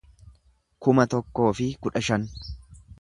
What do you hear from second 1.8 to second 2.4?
kudha shan